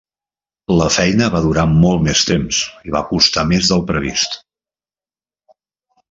La 0.77 0.85
feina 0.93 1.25
va 1.33 1.41
durar 1.47 1.65
molt 1.73 2.01
més 2.07 2.23
temps 2.29 2.61
i 2.91 2.93
va 2.95 3.01
costar 3.11 3.43
més 3.51 3.69
del 3.73 3.83
previst. 3.91 4.39